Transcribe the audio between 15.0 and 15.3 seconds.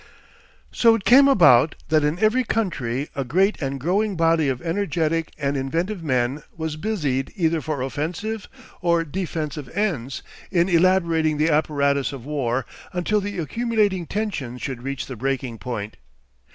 the